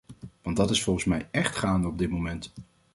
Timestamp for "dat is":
0.57-0.83